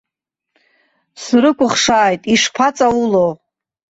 Срыкәыхшааит, 1.21 2.21
ишԥаҵаулоу! 2.33 3.31